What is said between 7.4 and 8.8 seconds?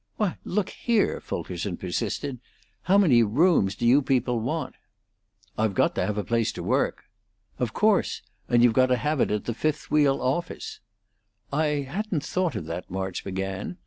"Of course! And you've